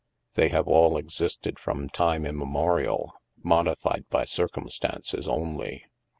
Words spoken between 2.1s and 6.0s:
im memorial, modified by circumstances only.